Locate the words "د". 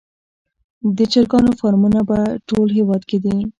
0.97-0.99